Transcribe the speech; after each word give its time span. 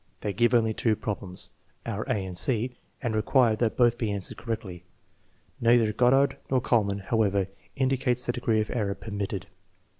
They 0.21 0.33
give 0.33 0.55
only 0.55 0.73
two 0.73 0.95
problems 0.95 1.51
(our 1.85 2.01
a 2.05 2.25
and 2.25 2.35
c) 2.35 2.71
and 3.03 3.15
require 3.15 3.55
that 3.57 3.77
both 3.77 3.99
be 3.99 4.11
answered 4.11 4.35
correctly. 4.39 4.83
Neither 5.59 5.93
Goddard 5.93 6.37
nor 6.49 6.59
Kuhlmann, 6.59 7.01
however, 7.03 7.45
indicates 7.75 8.25
the 8.25 8.31
degree 8.31 8.61
of 8.61 8.71
error 8.71 8.95
per 8.95 9.11
mitted. 9.11 9.45